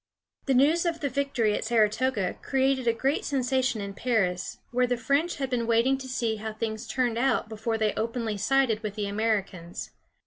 The 0.47 0.55
news 0.55 0.87
of 0.87 0.99
the 0.99 1.09
victory 1.09 1.53
at 1.53 1.63
Saratoga 1.63 2.33
created 2.41 2.87
a 2.87 2.91
great 2.91 3.23
sensation 3.23 3.81
in 3.81 3.93
Paris, 3.93 4.57
where 4.71 4.87
the 4.87 4.97
French 4.97 5.35
had 5.35 5.51
been 5.51 5.67
waiting 5.67 5.95
to 5.99 6.07
see 6.07 6.37
how 6.37 6.53
things 6.53 6.87
turned 6.87 7.19
out 7.19 7.47
before 7.47 7.77
they 7.77 7.93
openly 7.93 8.35
sided 8.35 8.81
with 8.81 8.95
the 8.95 9.05
Americans. 9.05 9.91